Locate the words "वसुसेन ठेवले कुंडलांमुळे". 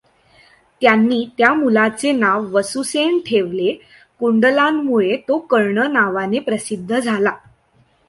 2.51-5.15